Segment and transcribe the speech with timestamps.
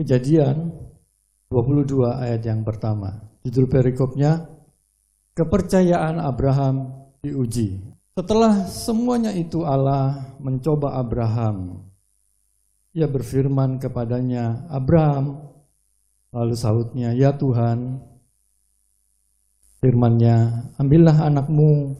[0.00, 0.72] Kejadian
[1.52, 3.20] 22 ayat yang pertama.
[3.44, 4.48] Judul perikopnya
[5.36, 7.84] Kepercayaan Abraham diuji.
[8.16, 11.84] Setelah semuanya itu Allah mencoba Abraham.
[12.96, 15.52] Ia berfirman kepadanya, Abraham,
[16.32, 18.00] lalu sautnya, ya Tuhan,
[19.84, 20.36] firmannya,
[20.80, 21.92] ambillah anakmu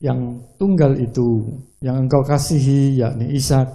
[0.00, 3.68] yang tunggal itu, yang engkau kasihi, yakni Ishak,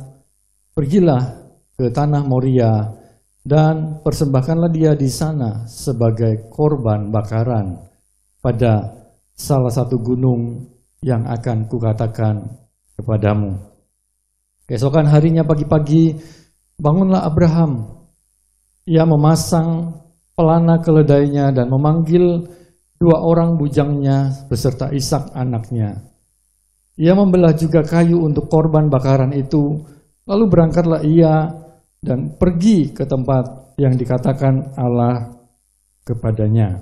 [0.73, 1.45] pergilah
[1.77, 3.00] ke tanah Moria
[3.41, 7.81] dan persembahkanlah dia di sana sebagai korban bakaran
[8.41, 8.93] pada
[9.33, 10.69] salah satu gunung
[11.01, 12.45] yang akan kukatakan
[12.93, 13.57] kepadamu.
[14.69, 16.15] Keesokan harinya pagi-pagi
[16.77, 18.05] bangunlah Abraham.
[18.85, 19.97] Ia memasang
[20.37, 22.45] pelana keledainya dan memanggil
[23.01, 26.05] dua orang bujangnya beserta Ishak anaknya.
[27.01, 29.81] Ia membelah juga kayu untuk korban bakaran itu.
[30.29, 31.49] Lalu berangkatlah ia
[32.01, 35.37] dan pergi ke tempat yang dikatakan Allah
[36.01, 36.81] kepadanya.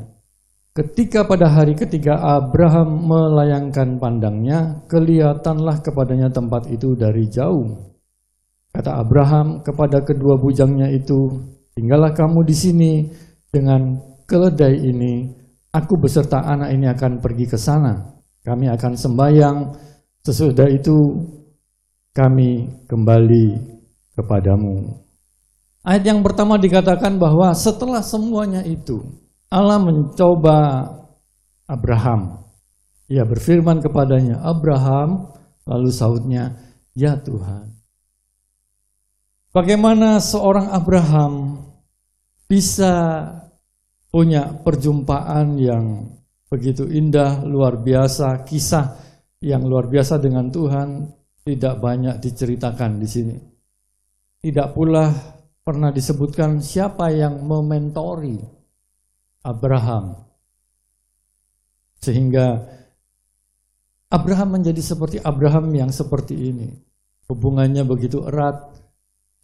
[0.72, 7.92] Ketika pada hari ketiga Abraham melayangkan pandangnya, kelihatanlah kepadanya tempat itu dari jauh.
[8.72, 11.36] Kata Abraham kepada kedua bujangnya itu,
[11.76, 12.92] tinggallah kamu di sini
[13.52, 15.36] dengan keledai ini.
[15.76, 18.16] Aku beserta anak ini akan pergi ke sana.
[18.40, 19.58] Kami akan sembahyang.
[20.24, 20.96] Sesudah itu
[22.16, 23.48] kami kembali
[24.16, 25.09] kepadamu.
[25.90, 29.02] Ayat yang pertama dikatakan bahwa setelah semuanya itu,
[29.50, 30.86] Allah mencoba
[31.66, 32.46] Abraham.
[33.10, 35.34] Ia berfirman kepadanya, Abraham,
[35.66, 36.54] lalu sautnya,
[36.94, 37.74] ya Tuhan.
[39.50, 41.58] Bagaimana seorang Abraham
[42.46, 43.26] bisa
[44.14, 46.06] punya perjumpaan yang
[46.54, 48.94] begitu indah, luar biasa, kisah
[49.42, 51.10] yang luar biasa dengan Tuhan
[51.50, 53.38] tidak banyak diceritakan di sini.
[54.38, 55.39] Tidak pula
[55.70, 58.42] pernah disebutkan siapa yang mementori
[59.46, 60.18] Abraham.
[62.02, 62.58] Sehingga
[64.10, 66.74] Abraham menjadi seperti Abraham yang seperti ini.
[67.30, 68.74] Hubungannya begitu erat,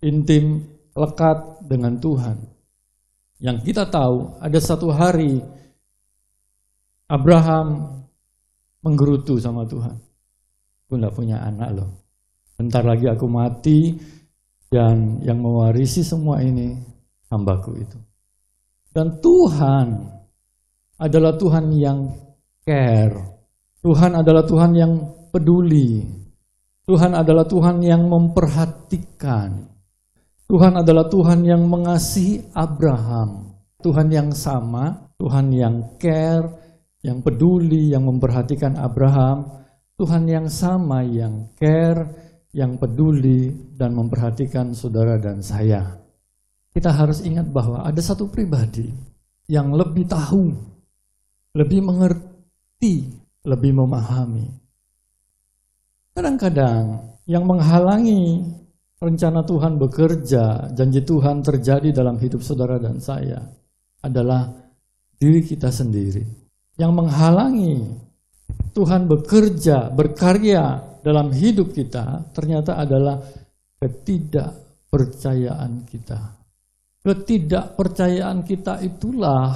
[0.01, 0.65] intim,
[0.97, 2.41] lekat dengan Tuhan.
[3.37, 5.45] Yang kita tahu ada satu hari
[7.05, 8.01] Abraham
[8.81, 9.93] menggerutu sama Tuhan.
[10.89, 12.01] Aku tidak punya anak loh.
[12.57, 13.93] Bentar lagi aku mati
[14.75, 16.75] dan yang mewarisi semua ini
[17.31, 17.95] hambaku itu.
[18.91, 19.87] Dan Tuhan
[20.99, 22.11] adalah Tuhan yang
[22.67, 23.15] care.
[23.79, 24.91] Tuhan adalah Tuhan yang
[25.31, 26.03] peduli.
[26.83, 29.71] Tuhan adalah Tuhan yang memperhatikan.
[30.45, 33.55] Tuhan adalah Tuhan yang mengasihi Abraham.
[33.79, 36.51] Tuhan yang sama, Tuhan yang care,
[36.99, 39.65] yang peduli, yang memperhatikan Abraham.
[39.95, 42.24] Tuhan yang sama, yang care,
[42.55, 46.05] yang peduli, dan memperhatikan saudara dan saya
[46.75, 48.91] kita harus ingat bahwa ada satu pribadi
[49.47, 50.51] yang lebih tahu,
[51.55, 53.15] lebih mengerti,
[53.47, 54.51] lebih memahami.
[56.11, 58.43] Kadang-kadang yang menghalangi
[58.99, 63.39] rencana Tuhan bekerja, janji Tuhan terjadi dalam hidup saudara dan saya
[64.03, 64.51] adalah
[65.15, 66.27] diri kita sendiri.
[66.75, 67.87] Yang menghalangi
[68.75, 73.21] Tuhan bekerja, berkarya dalam hidup kita ternyata adalah
[73.77, 76.17] ketidakpercayaan kita.
[77.05, 79.53] Ketidakpercayaan kita itulah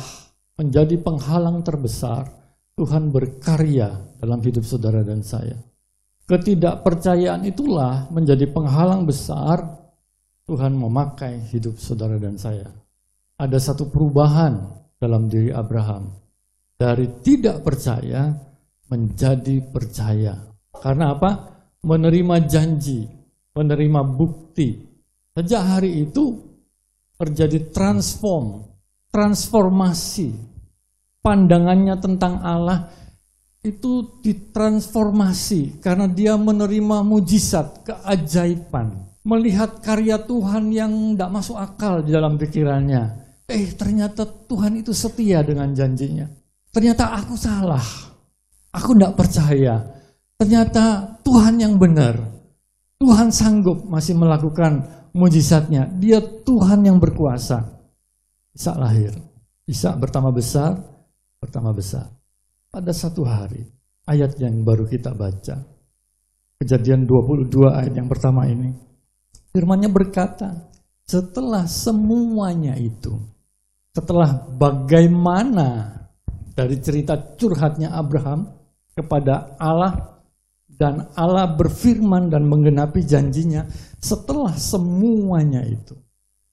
[0.62, 2.30] menjadi penghalang terbesar
[2.78, 5.58] Tuhan berkarya dalam hidup saudara dan saya.
[6.30, 9.66] Ketidakpercayaan itulah menjadi penghalang besar
[10.46, 12.70] Tuhan memakai hidup saudara dan saya.
[13.42, 14.70] Ada satu perubahan
[15.02, 16.14] dalam diri Abraham.
[16.78, 18.30] Dari tidak percaya
[18.94, 20.49] menjadi percaya.
[20.80, 21.32] Karena apa?
[21.84, 23.08] Menerima janji,
[23.56, 24.76] menerima bukti.
[25.36, 26.40] Sejak hari itu
[27.16, 28.68] terjadi transform,
[29.12, 30.52] transformasi.
[31.20, 32.88] Pandangannya tentang Allah
[33.60, 38.96] itu ditransformasi karena dia menerima mujizat, keajaiban.
[39.28, 43.20] Melihat karya Tuhan yang tidak masuk akal di dalam pikirannya.
[43.52, 46.24] Eh ternyata Tuhan itu setia dengan janjinya.
[46.72, 47.84] Ternyata aku salah.
[48.72, 49.99] Aku tidak percaya.
[50.40, 52.16] Ternyata Tuhan yang benar.
[52.96, 55.92] Tuhan sanggup masih melakukan mujizatnya.
[56.00, 57.68] Dia Tuhan yang berkuasa.
[58.56, 59.12] Isa lahir.
[59.68, 60.80] Isa bertambah besar,
[61.44, 62.08] bertambah besar.
[62.72, 63.68] Pada satu hari,
[64.08, 65.60] ayat yang baru kita baca.
[66.60, 68.72] Kejadian 22 ayat yang pertama ini.
[69.52, 70.72] Firmannya berkata,
[71.04, 73.12] setelah semuanya itu,
[73.92, 76.00] setelah bagaimana
[76.56, 78.50] dari cerita curhatnya Abraham
[78.96, 80.19] kepada Allah
[80.80, 83.68] dan Allah berfirman dan menggenapi janjinya
[84.00, 85.94] setelah semuanya itu.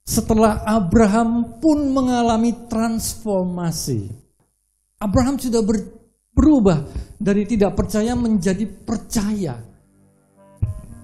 [0.07, 4.07] setelah Abraham pun mengalami transformasi.
[5.03, 5.83] Abraham sudah ber,
[6.31, 6.87] berubah
[7.19, 9.59] dari tidak percaya menjadi percaya.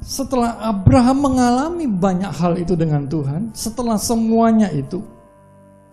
[0.07, 5.03] Setelah Abraham mengalami banyak hal itu dengan Tuhan, setelah semuanya itu,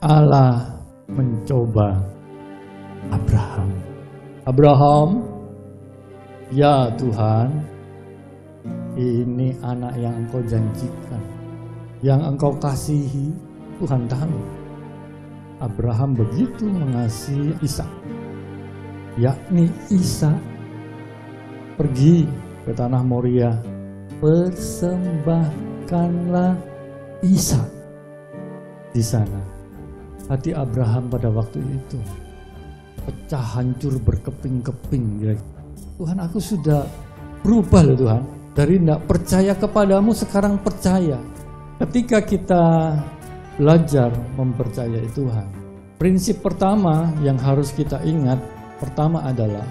[0.06, 0.78] Allah
[1.10, 1.98] mencoba
[3.10, 3.70] Abraham.
[4.46, 5.10] Abraham,
[6.50, 7.62] ya Tuhan,
[8.98, 11.22] ini anak yang engkau janjikan,
[12.02, 13.30] yang engkau kasihi,
[13.78, 14.42] Tuhan tahu.
[15.60, 17.84] Abraham begitu mengasihi Isa,
[19.20, 20.32] yakni Isa
[21.76, 22.24] pergi
[22.64, 23.52] ke tanah Moria
[24.24, 26.56] persembahkanlah
[27.24, 27.60] Isa
[28.96, 29.44] di sana.
[30.32, 32.00] Hati Abraham pada waktu itu
[33.04, 35.28] pecah hancur berkeping-keping.
[36.00, 36.88] Tuhan aku sudah
[37.44, 38.24] berubah loh Tuhan.
[38.56, 41.20] Dari tidak percaya kepadamu sekarang percaya.
[41.76, 42.64] Ketika kita
[43.60, 44.08] belajar
[44.40, 45.48] mempercayai Tuhan.
[46.00, 48.40] Prinsip pertama yang harus kita ingat
[48.80, 49.68] pertama adalah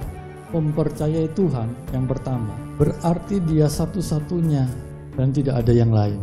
[0.53, 4.69] mempercayai Tuhan yang pertama berarti dia satu-satunya
[5.17, 6.21] dan tidak ada yang lain.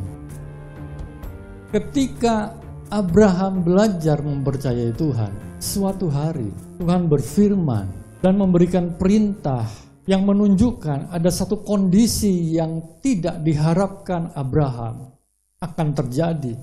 [1.73, 2.53] Ketika
[2.93, 7.89] Abraham belajar mempercayai Tuhan, suatu hari Tuhan berfirman
[8.21, 15.13] dan memberikan perintah yang menunjukkan ada satu kondisi yang tidak diharapkan Abraham
[15.61, 16.53] akan terjadi.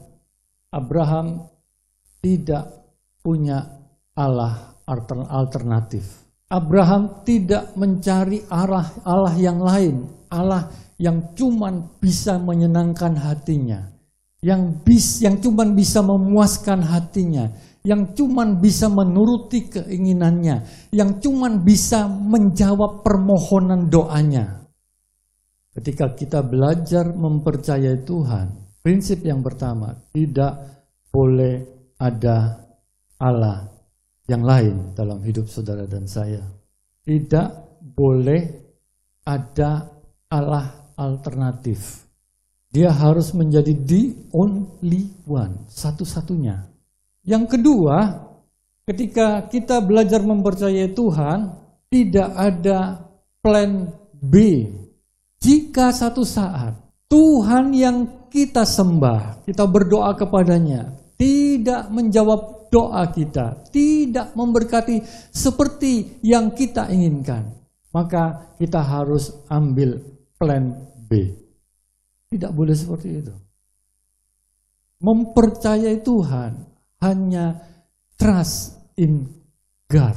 [0.71, 1.50] Abraham
[2.23, 2.71] tidak
[3.21, 3.67] punya
[4.15, 4.79] Allah
[5.31, 6.23] alternatif.
[6.53, 10.69] Abraham tidak mencari arah Allah yang lain, Allah
[11.00, 13.89] yang cuman bisa menyenangkan hatinya,
[14.44, 17.49] yang bis yang cuman bisa memuaskan hatinya,
[17.82, 24.62] yang cuman bisa menuruti keinginannya, yang cuman bisa menjawab permohonan doanya.
[25.75, 30.62] Ketika kita belajar mempercayai Tuhan, prinsip yang pertama, tidak
[31.11, 31.64] boleh
[31.99, 32.62] ada
[33.19, 33.67] Allah
[34.31, 36.43] yang lain dalam hidup saudara dan saya.
[37.02, 37.49] Tidak
[37.82, 38.43] boleh
[39.26, 39.90] ada
[40.31, 42.06] Allah alternatif.
[42.73, 46.71] Dia harus menjadi the only one, satu-satunya.
[47.22, 48.26] Yang kedua,
[48.86, 51.54] ketika kita belajar mempercayai Tuhan,
[51.86, 53.06] tidak ada
[53.38, 54.66] plan B.
[55.42, 64.32] Jika satu saat Tuhan yang kita sembah, kita berdoa kepadanya, tidak menjawab doa kita tidak
[64.32, 67.52] memberkati seperti yang kita inginkan,
[67.92, 70.00] maka kita harus ambil
[70.40, 70.72] plan
[71.04, 71.36] B.
[72.32, 73.34] Tidak boleh seperti itu.
[75.04, 76.71] Mempercayai Tuhan
[77.02, 77.58] hanya
[78.16, 79.26] trust in
[79.90, 80.16] God.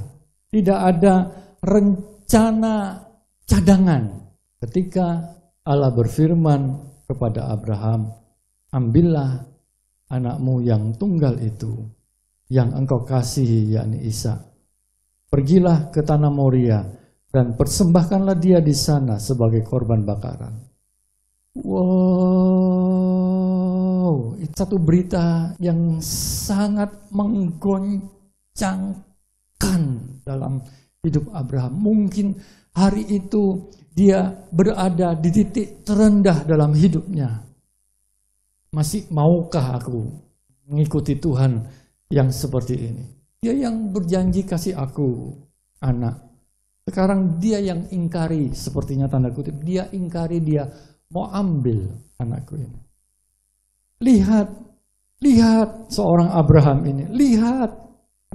[0.53, 1.15] Tidak ada
[1.59, 3.01] rencana
[3.43, 4.03] cadangan.
[4.61, 5.07] Ketika
[5.65, 6.61] Allah berfirman
[7.09, 8.13] kepada Abraham,
[8.71, 9.43] ambillah
[10.09, 11.73] anakmu yang tunggal itu
[12.53, 14.37] yang engkau kasihi yakni Isa.
[15.25, 16.85] Pergilah ke tanah Moria
[17.33, 20.55] dan persembahkanlah dia di sana sebagai korban bakaran.
[21.55, 22.14] Wow,
[24.55, 29.81] satu berita yang sangat menggoncangkan
[30.23, 30.63] dalam
[31.03, 31.75] hidup Abraham.
[31.75, 32.39] Mungkin
[32.71, 37.43] hari itu dia berada di titik terendah dalam hidupnya.
[38.71, 40.07] Masih maukah aku
[40.71, 41.67] mengikuti Tuhan
[42.07, 43.03] yang seperti ini.
[43.43, 45.35] Dia yang berjanji kasih aku
[45.83, 46.23] anak.
[46.85, 50.69] Sekarang dia yang ingkari, sepertinya tanda kutip, dia ingkari dia
[51.09, 51.89] mau ambil
[52.21, 52.84] anakku ini.
[54.03, 54.47] Lihat,
[55.23, 57.71] lihat seorang Abraham ini, lihat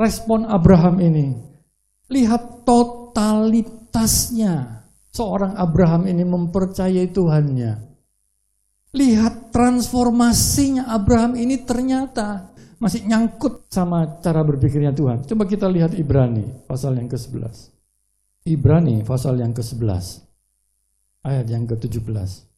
[0.01, 1.37] respon Abraham ini.
[2.11, 4.55] Lihat totalitasnya
[5.13, 7.91] seorang Abraham ini mempercayai Tuhannya.
[8.91, 12.51] Lihat transformasinya Abraham ini ternyata
[12.83, 15.23] masih nyangkut sama cara berpikirnya Tuhan.
[15.29, 17.71] Coba kita lihat Ibrani pasal yang ke-11.
[18.49, 20.27] Ibrani pasal yang ke-11
[21.23, 22.50] ayat yang ke-17.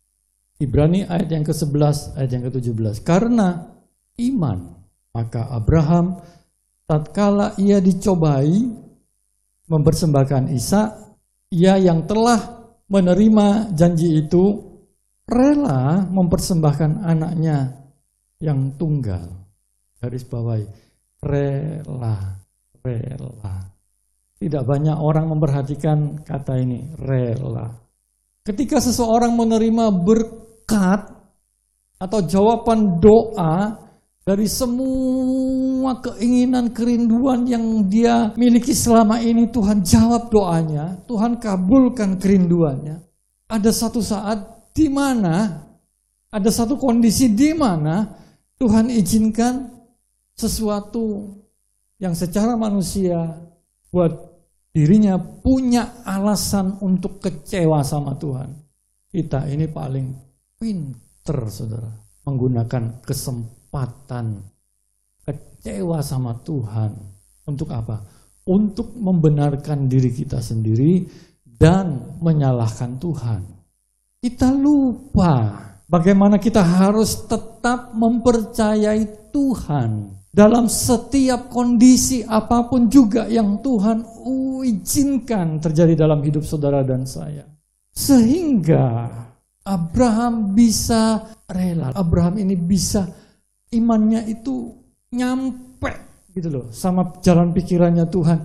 [0.62, 3.02] Ibrani ayat yang ke-11 ayat yang ke-17.
[3.02, 3.66] Karena
[4.23, 4.59] iman
[5.12, 6.23] maka Abraham
[6.87, 8.62] tatkala ia dicobai
[9.69, 10.92] mempersembahkan Isa,
[11.52, 12.38] ia yang telah
[12.88, 14.61] menerima janji itu
[15.28, 17.73] rela mempersembahkan anaknya
[18.42, 19.42] yang tunggal
[20.02, 20.66] Garis bawahi.
[21.23, 22.19] Rela.
[22.83, 23.57] Rela.
[24.35, 26.90] Tidak banyak orang memperhatikan kata ini.
[26.99, 27.71] Rela.
[28.42, 30.42] Ketika seseorang menerima berkat
[32.02, 33.78] atau jawaban doa
[34.23, 43.02] dari semua keinginan kerinduan yang dia miliki selama ini Tuhan jawab doanya, Tuhan kabulkan kerinduannya.
[43.50, 45.66] Ada satu saat di mana
[46.33, 48.09] ada satu kondisi di mana
[48.57, 49.69] Tuhan izinkan
[50.33, 51.28] sesuatu
[52.00, 53.37] yang secara manusia
[53.92, 54.11] buat
[54.73, 58.49] dirinya punya alasan untuk kecewa sama Tuhan.
[59.12, 60.32] Kita ini paling
[60.62, 61.90] pinter saudara
[62.23, 64.47] menggunakan kesempatan
[65.26, 66.95] kecewa sama Tuhan.
[67.50, 67.99] Untuk apa?
[68.47, 71.02] Untuk membenarkan diri kita sendiri
[71.42, 73.42] dan menyalahkan Tuhan.
[74.23, 75.50] Kita lupa
[75.90, 84.07] bagaimana kita harus tetap mempercayai Tuhan dalam setiap kondisi apa pun juga yang Tuhan
[84.62, 87.42] izinkan terjadi dalam hidup saudara dan saya.
[87.90, 89.11] Sehingga
[89.62, 93.07] Abraham bisa rela, Abraham ini bisa
[93.71, 94.75] imannya itu
[95.14, 95.92] nyampe
[96.33, 98.38] gitu loh sama jalan pikirannya Tuhan.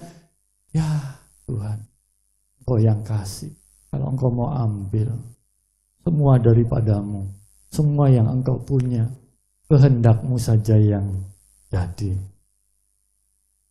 [0.76, 0.86] Ya
[1.50, 1.80] Tuhan,
[2.62, 3.50] Engkau yang kasih.
[3.90, 5.10] Kalau Engkau mau ambil
[6.04, 7.26] semua daripadamu,
[7.72, 9.10] semua yang Engkau punya,
[9.72, 11.08] kehendakmu saja yang
[11.72, 12.14] jadi.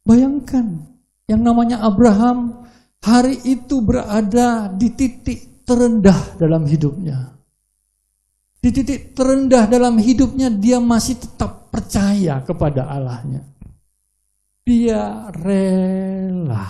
[0.02, 0.82] Bayangkan,
[1.30, 2.64] yang namanya Abraham
[3.02, 7.35] hari itu berada di titik terendah dalam hidupnya.
[8.60, 13.44] Di titik terendah dalam hidupnya dia masih tetap percaya kepada Allahnya.
[14.66, 16.66] Dia rela.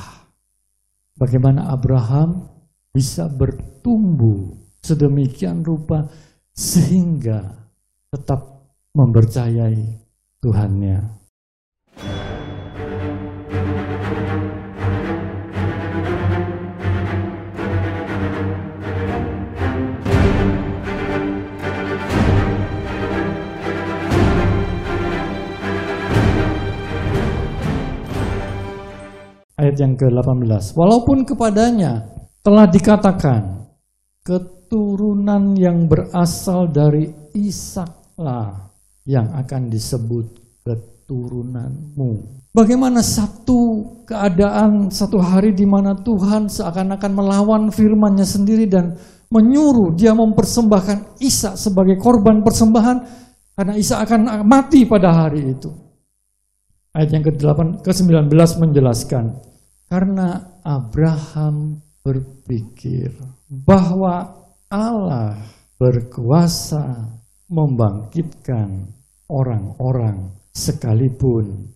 [1.17, 2.45] Bagaimana Abraham
[2.93, 4.53] bisa bertumbuh
[4.85, 6.05] sedemikian rupa
[6.53, 7.57] sehingga
[8.13, 10.01] tetap mempercayai
[10.45, 10.99] Tuhannya.
[29.67, 30.79] Ayat yang ke-18.
[30.79, 32.07] Walaupun kepadanya
[32.39, 33.67] telah dikatakan
[34.23, 38.71] keturunan yang berasal dari Ishaklah
[39.11, 42.11] yang akan disebut keturunanmu.
[42.55, 48.95] Bagaimana satu keadaan satu hari di mana Tuhan seakan-akan melawan firman-Nya sendiri dan
[49.35, 52.97] menyuruh dia mempersembahkan Isa sebagai korban persembahan
[53.59, 55.75] karena Isa akan mati pada hari itu.
[56.95, 58.31] Ayat yang ke-8 ke-19
[58.63, 59.56] menjelaskan
[59.87, 63.11] karena Abraham berpikir
[63.51, 65.39] bahwa Allah
[65.79, 67.15] berkuasa
[67.47, 68.91] membangkitkan
[69.31, 71.71] orang-orang sekalipun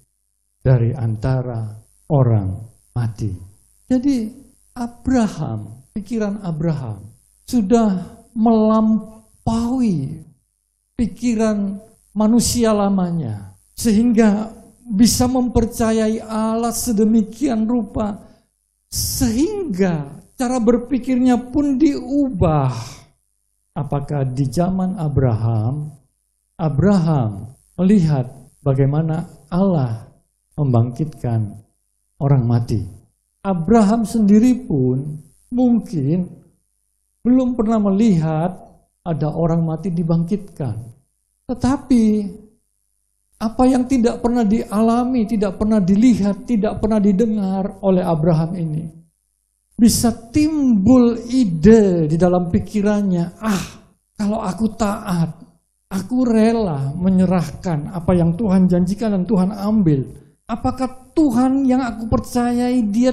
[0.63, 1.79] dari antara
[2.11, 3.31] orang mati.
[3.87, 4.31] Jadi
[4.75, 7.11] Abraham, pikiran Abraham
[7.47, 10.23] sudah melampaui
[10.95, 11.79] pikiran
[12.15, 14.60] manusia lamanya sehingga
[14.91, 18.19] bisa mempercayai Allah sedemikian rupa
[18.91, 22.99] sehingga cara berpikirnya pun diubah.
[23.71, 25.95] Apakah di zaman Abraham
[26.61, 28.29] Abraham melihat
[28.61, 30.11] bagaimana Allah
[30.59, 31.57] membangkitkan
[32.21, 32.85] orang mati.
[33.41, 35.17] Abraham sendiri pun
[35.49, 36.29] mungkin
[37.25, 38.53] belum pernah melihat
[39.01, 40.77] ada orang mati dibangkitkan.
[41.49, 42.05] Tetapi
[43.41, 48.85] apa yang tidak pernah dialami, tidak pernah dilihat, tidak pernah didengar oleh Abraham ini
[49.81, 53.65] bisa timbul ide di dalam pikirannya, ah,
[54.13, 55.41] kalau aku taat,
[55.91, 60.07] Aku rela menyerahkan apa yang Tuhan janjikan dan Tuhan ambil.
[60.47, 63.11] Apakah Tuhan yang aku percayai dia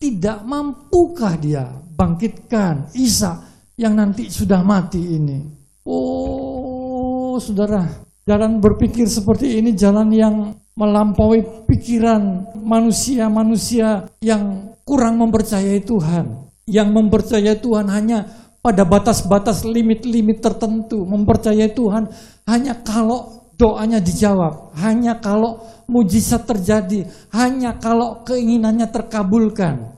[0.00, 3.44] tidak mampukah dia bangkitkan Isa
[3.76, 5.44] yang nanti sudah mati ini?
[5.84, 7.84] Oh, saudara,
[8.26, 16.50] jalan berpikir seperti ini jalan yang melampaui pikiran manusia-manusia yang kurang mempercayai Tuhan.
[16.66, 18.26] Yang mempercayai Tuhan hanya
[18.58, 22.10] pada batas-batas limit-limit tertentu, mempercayai Tuhan
[22.50, 29.94] hanya kalau doanya dijawab, hanya kalau mujizat terjadi, hanya kalau keinginannya terkabulkan.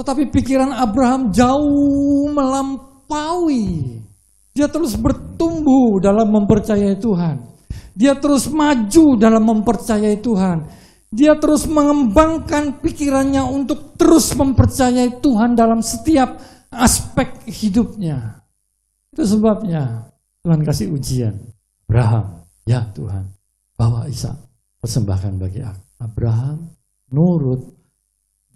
[0.00, 4.00] Tetapi pikiran Abraham jauh melampaui.
[4.52, 7.40] Dia terus bertumbuh dalam mempercayai Tuhan.
[7.92, 10.64] Dia terus maju dalam mempercayai Tuhan.
[11.12, 16.40] Dia terus mengembangkan pikirannya untuk terus mempercayai Tuhan dalam setiap
[16.72, 18.40] aspek hidupnya.
[19.12, 20.08] Itu sebabnya
[20.40, 21.36] Tuhan kasih ujian.
[21.84, 23.28] Abraham, ya Tuhan,
[23.76, 24.32] bawa Isa,
[24.80, 25.84] persembahkan bagi aku.
[26.00, 26.72] Abraham
[27.12, 27.60] nurut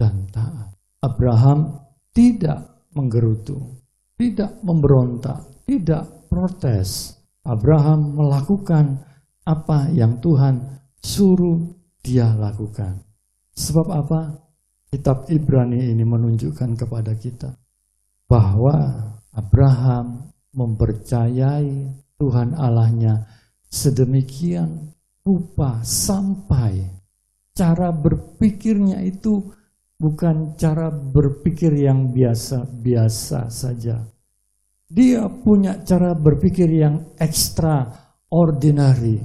[0.00, 0.72] dan taat.
[1.04, 1.76] Abraham
[2.16, 3.84] tidak menggerutu,
[4.16, 7.18] tidak memberontak, tidak protes.
[7.46, 9.02] Abraham melakukan
[9.46, 11.62] apa yang Tuhan suruh
[12.02, 12.98] dia lakukan.
[13.54, 14.20] Sebab apa?
[14.90, 17.54] Kitab Ibrani ini menunjukkan kepada kita
[18.30, 18.74] bahwa
[19.34, 23.26] Abraham mempercayai Tuhan Allahnya
[23.66, 24.94] sedemikian
[25.26, 26.86] rupa sampai
[27.52, 29.42] cara berpikirnya itu
[29.98, 34.15] bukan cara berpikir yang biasa-biasa saja.
[34.86, 39.18] Dia punya cara berpikir yang extraordinary.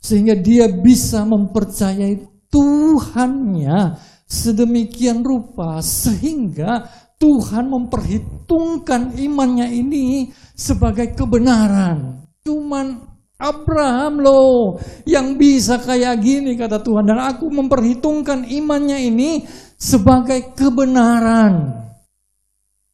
[0.00, 3.96] Sehingga dia bisa mempercayai Tuhannya
[4.28, 6.88] sedemikian rupa sehingga
[7.20, 12.24] Tuhan memperhitungkan imannya ini sebagai kebenaran.
[12.42, 13.04] Cuman
[13.36, 19.44] Abraham loh yang bisa kayak gini kata Tuhan dan aku memperhitungkan imannya ini
[19.76, 21.82] sebagai kebenaran.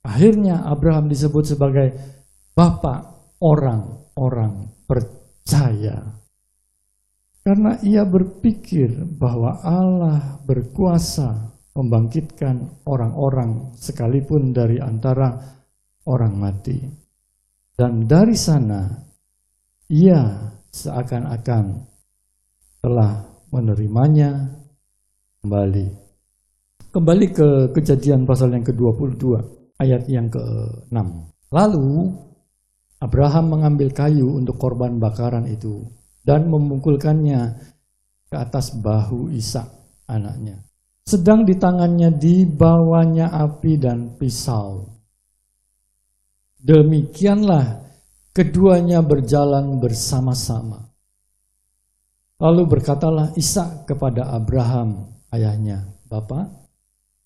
[0.06, 1.94] Akhirnya Abraham disebut sebagai
[2.54, 6.02] bapak orang-orang percaya.
[7.42, 15.38] Karena ia berpikir bahwa Allah berkuasa membangkitkan orang-orang sekalipun dari antara
[16.04, 16.82] orang mati.
[17.78, 18.90] Dan dari sana
[19.88, 21.64] ia seakan-akan
[22.82, 23.24] telah
[23.54, 24.50] menerimanya
[25.40, 25.86] kembali.
[26.92, 30.98] Kembali ke kejadian pasal yang ke-22, ayat yang ke-6.
[31.54, 32.12] Lalu
[32.98, 35.86] Abraham mengambil kayu untuk korban bakaran itu
[36.26, 37.40] dan memungkulkannya
[38.28, 39.66] ke atas bahu Ishak
[40.10, 40.60] anaknya.
[41.08, 44.84] Sedang di tangannya dibawanya api dan pisau.
[46.58, 47.88] Demikianlah
[48.38, 50.94] Keduanya berjalan bersama-sama.
[52.38, 56.46] Lalu berkatalah Ishak kepada Abraham, ayahnya, Bapak,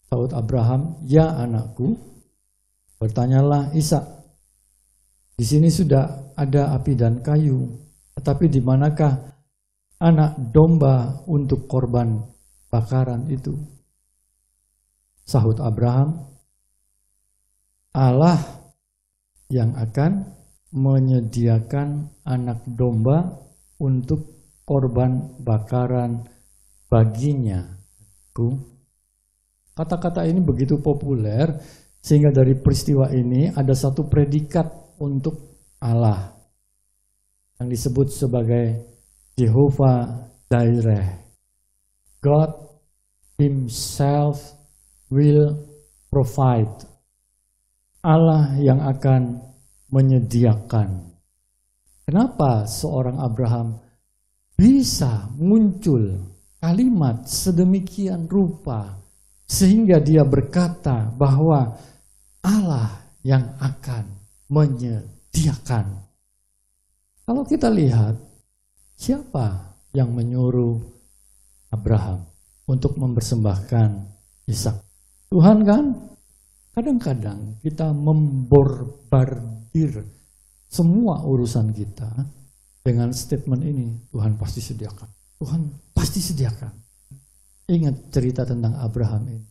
[0.09, 2.01] Saud Abraham, ya anakku.
[3.03, 4.07] Bertanyalah Ishak,
[5.35, 7.67] di sini sudah ada api dan kayu,
[8.15, 9.43] tetapi di manakah
[9.99, 12.23] anak domba untuk korban
[12.71, 13.59] bakaran itu?
[15.27, 16.31] Sahut Abraham,
[17.91, 18.39] Allah
[19.51, 20.23] yang akan
[20.71, 23.35] menyediakan anak domba
[23.83, 26.23] untuk korban bakaran
[26.87, 27.67] baginya.
[29.75, 31.51] Kata-kata ini begitu populer
[32.03, 36.35] sehingga dari peristiwa ini ada satu predikat untuk Allah
[37.63, 38.83] yang disebut sebagai
[39.39, 41.23] Jehovah Jireh.
[42.19, 42.51] God
[43.39, 44.43] himself
[45.15, 45.63] will
[46.11, 46.91] provide.
[48.03, 49.39] Allah yang akan
[49.95, 51.07] menyediakan.
[52.03, 53.79] Kenapa seorang Abraham
[54.59, 56.19] bisa muncul
[56.59, 58.99] kalimat sedemikian rupa
[59.47, 61.79] sehingga dia berkata bahwa
[62.43, 62.91] Allah
[63.23, 64.05] yang akan
[64.51, 65.87] menyediakan.
[67.23, 68.19] Kalau kita lihat
[68.99, 70.83] siapa yang menyuruh
[71.71, 72.27] Abraham
[72.67, 73.91] untuk mempersembahkan
[74.51, 74.77] Ishak?
[75.31, 75.85] Tuhan kan?
[76.73, 80.05] Kadang-kadang kita memborbar mengakhir
[80.69, 82.09] semua urusan kita
[82.85, 85.09] dengan statement ini, Tuhan pasti sediakan.
[85.41, 85.61] Tuhan
[85.97, 86.73] pasti sediakan.
[87.73, 89.49] Ingat cerita tentang Abraham ini.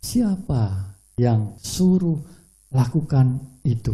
[0.00, 2.16] Siapa yang suruh
[2.72, 3.92] lakukan itu?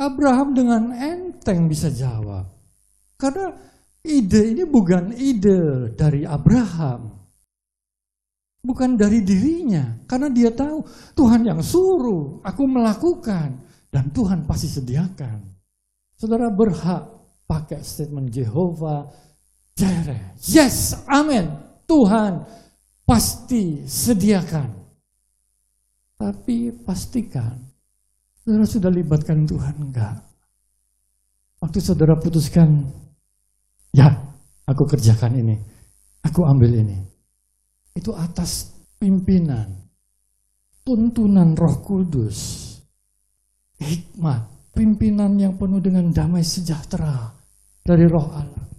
[0.00, 2.48] Abraham dengan enteng bisa jawab.
[3.20, 3.52] Karena
[4.00, 7.20] ide ini bukan ide dari Abraham.
[8.64, 10.00] Bukan dari dirinya.
[10.08, 10.80] Karena dia tahu
[11.12, 13.60] Tuhan yang suruh aku melakukan.
[13.92, 15.44] Dan Tuhan pasti sediakan.
[16.16, 17.04] Saudara berhak
[17.44, 19.04] pakai statement Jehovah
[19.76, 20.38] Jireh.
[20.48, 21.50] Yes, amin.
[21.84, 22.46] Tuhan
[23.04, 24.79] pasti sediakan.
[26.20, 27.56] Tapi pastikan,
[28.44, 30.20] saudara sudah libatkan Tuhan enggak?
[31.64, 32.84] Waktu saudara putuskan,
[33.96, 34.20] ya
[34.68, 35.56] aku kerjakan ini,
[36.20, 37.00] aku ambil ini.
[37.96, 38.68] Itu atas
[39.00, 39.80] pimpinan,
[40.84, 42.68] tuntunan roh kudus
[43.80, 44.44] hikmat,
[44.76, 47.32] pimpinan yang penuh dengan damai sejahtera
[47.80, 48.69] dari roh Allah.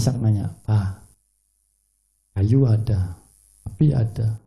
[0.00, 1.04] Ishak nanya, Pak,
[2.32, 3.20] kayu ada,
[3.68, 4.40] api ada,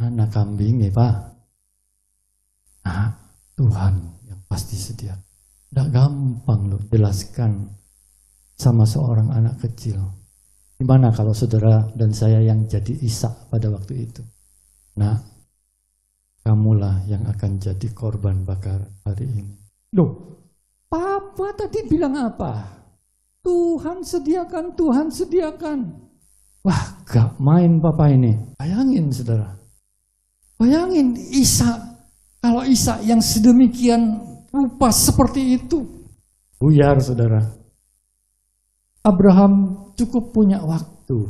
[0.00, 1.16] Anak kambing ya Pak.
[2.88, 3.12] Nah,
[3.52, 3.94] Tuhan
[4.24, 5.12] yang pasti sedia.
[5.68, 7.68] Tidak gampang loh jelaskan
[8.56, 10.00] sama seorang anak kecil.
[10.80, 14.24] Gimana kalau saudara dan saya yang jadi Isa pada waktu itu?
[14.96, 15.20] Nah,
[16.40, 19.54] kamulah yang akan jadi korban bakar hari ini.
[19.92, 20.40] Loh,
[20.88, 22.79] Papa tadi bilang apa?
[23.40, 25.78] Tuhan sediakan, Tuhan sediakan.
[26.60, 28.36] Wah, gak main Papa ini.
[28.60, 29.56] Bayangin saudara.
[30.60, 31.90] Bayangin Isa
[32.40, 34.16] Kalau Isa yang sedemikian
[34.48, 35.84] rupa seperti itu,
[36.56, 37.44] buyar saudara.
[39.04, 39.52] Abraham
[39.92, 41.20] cukup punya waktu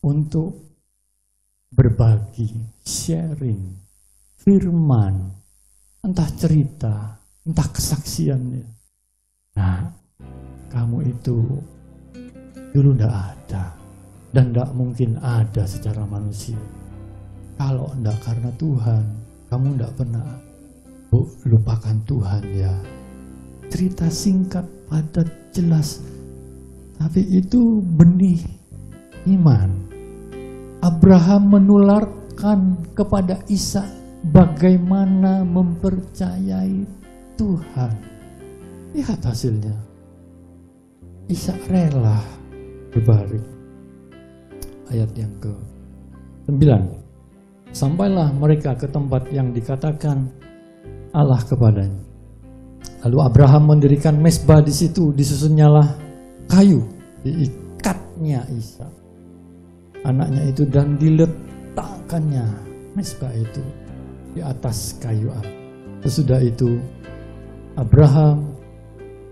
[0.00, 0.72] untuk
[1.68, 2.48] berbagi,
[2.80, 3.76] sharing,
[4.40, 5.36] firman,
[6.00, 8.64] entah cerita, entah kesaksiannya.
[9.60, 9.99] Nah,
[10.70, 11.60] kamu itu
[12.70, 13.64] dulu tidak ada
[14.30, 16.58] dan tidak mungkin ada secara manusia.
[17.60, 19.04] Kalau tidak karena Tuhan,
[19.52, 20.26] kamu tidak pernah
[21.12, 22.74] bu, lupakan Tuhan ya.
[23.70, 26.02] Cerita singkat, padat, jelas
[27.00, 28.44] tapi itu benih
[29.24, 29.72] iman.
[30.84, 33.88] Abraham menularkan kepada Isa
[34.28, 36.84] bagaimana mempercayai
[37.40, 37.92] Tuhan.
[38.92, 39.89] Lihat hasilnya.
[41.30, 42.18] Isa rela
[42.90, 43.38] berbalik.
[44.90, 45.54] Ayat yang ke
[46.50, 47.70] 9.
[47.70, 50.26] Sampailah mereka ke tempat yang dikatakan
[51.14, 52.02] Allah kepadanya.
[53.06, 55.86] Lalu Abraham mendirikan mesbah di situ, disusunnyalah
[56.50, 56.82] kayu
[57.22, 58.90] diikatnya Isa
[60.04, 62.46] anaknya itu dan diletakkannya
[62.98, 63.62] mesbah itu
[64.34, 65.54] di atas kayu api.
[66.02, 66.80] Sesudah itu
[67.76, 68.56] Abraham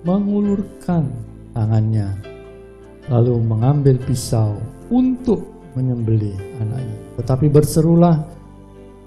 [0.04, 1.08] mengulurkan
[1.59, 2.14] tangannya
[3.11, 4.55] lalu mengambil pisau
[4.94, 5.42] untuk
[5.75, 6.99] menyembelih anaknya.
[7.18, 8.23] Tetapi berserulah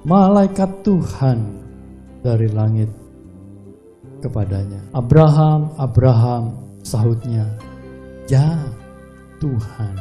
[0.04, 1.40] malaikat Tuhan
[2.20, 2.92] dari langit
[4.20, 4.84] kepadanya.
[4.92, 6.44] Abraham, Abraham,
[6.84, 7.48] sahutnya,
[8.28, 8.60] Ya
[9.40, 9.96] Tuhan.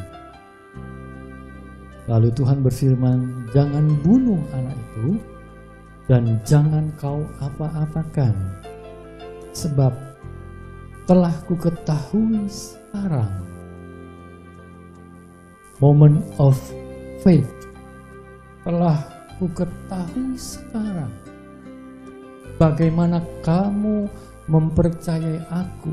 [2.11, 5.15] Lalu Tuhan berfirman, jangan bunuh anak itu
[6.11, 8.35] dan jangan kau apa-apakan.
[9.55, 10.10] Sebab
[11.05, 13.45] telah ku ketahui sekarang
[15.81, 16.57] moment of
[17.25, 17.49] faith
[18.65, 19.01] telah
[19.41, 21.13] ku ketahui sekarang
[22.61, 24.09] bagaimana kamu
[24.51, 25.93] mempercayai aku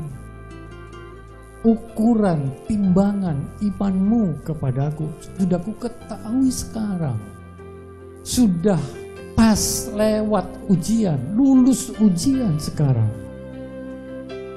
[1.66, 7.18] ukuran, timbangan imanmu kepadaku sudah ku ketahui sekarang.
[8.22, 8.80] Sudah
[9.32, 13.08] pas lewat ujian, lulus ujian sekarang.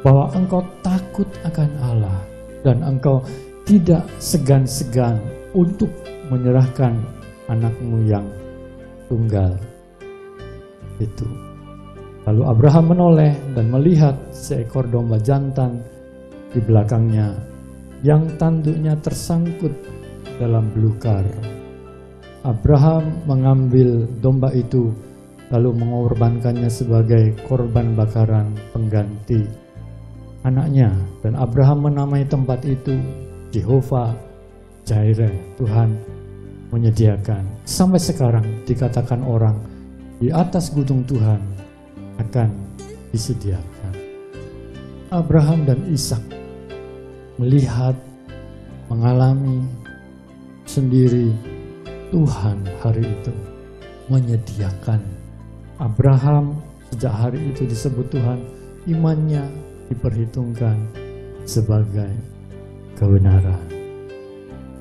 [0.01, 2.19] Bahwa engkau takut akan Allah
[2.65, 3.21] dan engkau
[3.65, 5.21] tidak segan-segan
[5.53, 5.89] untuk
[6.33, 6.97] menyerahkan
[7.51, 8.25] anakmu yang
[9.11, 9.53] tunggal
[10.97, 11.27] itu.
[12.25, 15.81] Lalu Abraham menoleh dan melihat seekor domba jantan
[16.53, 17.33] di belakangnya
[18.05, 19.73] yang tanduknya tersangkut
[20.37, 21.25] dalam belukar.
[22.41, 24.89] Abraham mengambil domba itu
[25.53, 29.60] lalu mengorbankannya sebagai korban bakaran pengganti
[30.45, 30.93] anaknya.
[31.21, 32.97] Dan Abraham menamai tempat itu
[33.53, 34.13] Jehovah
[34.85, 35.93] Jireh Tuhan
[36.71, 37.43] menyediakan.
[37.67, 39.59] Sampai sekarang dikatakan orang
[40.17, 41.41] di atas gunung Tuhan
[42.17, 42.49] akan
[43.11, 43.93] disediakan.
[45.11, 46.23] Abraham dan Ishak
[47.35, 47.97] melihat,
[48.87, 49.65] mengalami
[50.63, 51.31] sendiri
[52.11, 53.33] Tuhan hari itu
[54.07, 54.99] menyediakan.
[55.79, 56.59] Abraham
[56.91, 58.39] sejak hari itu disebut Tuhan,
[58.87, 59.43] imannya
[59.91, 60.79] diperhitungkan
[61.43, 62.09] sebagai
[62.95, 63.59] kebenaran.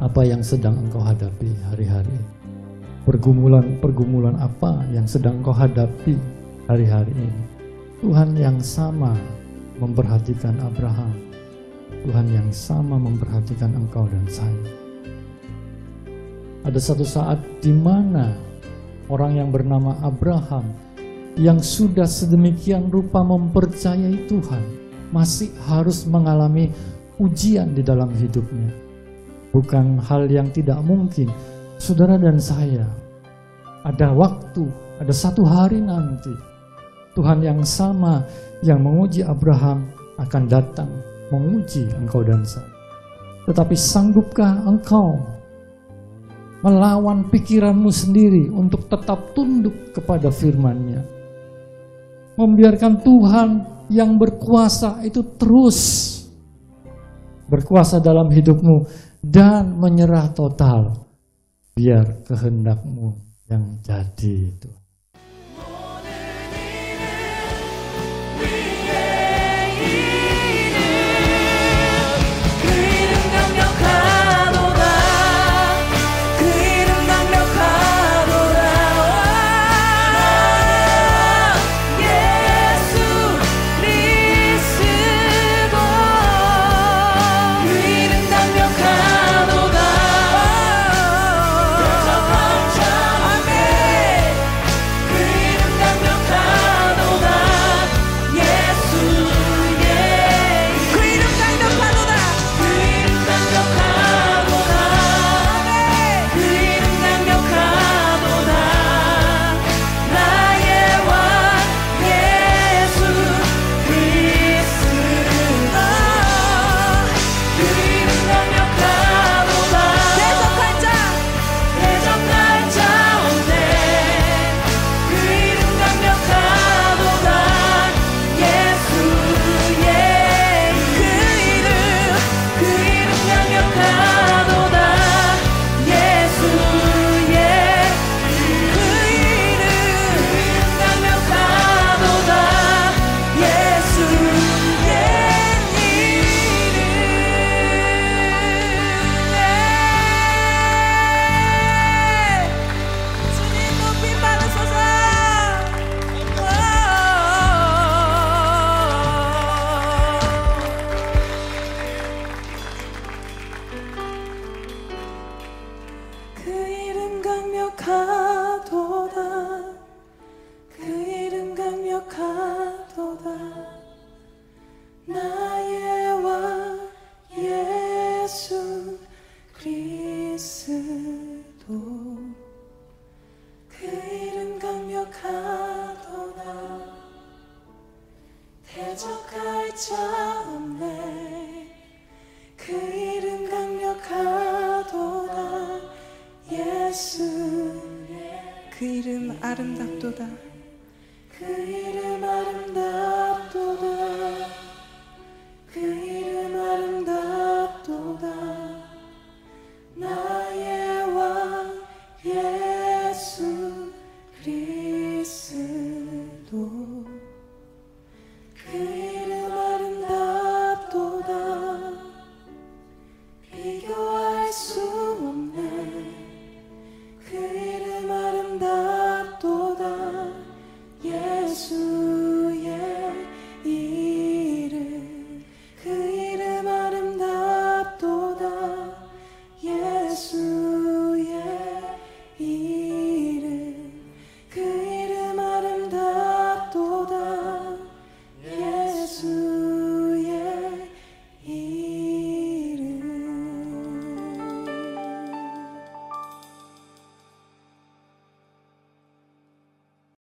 [0.00, 2.16] Apa yang sedang engkau hadapi hari-hari?
[3.04, 6.14] Pergumulan-pergumulan apa yang sedang engkau hadapi
[6.70, 7.42] hari-hari ini?
[8.00, 9.12] Tuhan yang sama
[9.76, 11.30] memperhatikan Abraham
[12.00, 14.64] Tuhan yang sama memperhatikan engkau dan saya.
[16.64, 18.32] Ada satu saat di mana
[19.12, 20.64] orang yang bernama Abraham
[21.36, 24.64] yang sudah sedemikian rupa mempercayai Tuhan
[25.10, 26.70] masih harus mengalami
[27.18, 28.72] ujian di dalam hidupnya.
[29.50, 31.28] Bukan hal yang tidak mungkin,
[31.76, 32.86] saudara dan saya.
[33.82, 34.64] Ada waktu,
[35.02, 36.30] ada satu hari nanti
[37.16, 38.22] Tuhan yang sama
[38.62, 40.90] yang menguji Abraham akan datang
[41.32, 42.68] menguji engkau dan saya.
[43.48, 45.18] Tetapi sanggupkah engkau
[46.60, 51.02] melawan pikiranmu sendiri untuk tetap tunduk kepada firman-Nya?
[52.38, 53.48] Membiarkan Tuhan
[53.90, 55.78] yang berkuasa itu terus
[57.50, 58.86] berkuasa dalam hidupmu
[59.18, 61.10] dan menyerah total
[61.74, 63.18] biar kehendakmu
[63.50, 64.70] yang jadi itu.